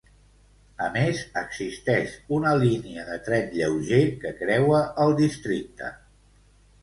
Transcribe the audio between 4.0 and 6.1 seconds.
que creua el districte.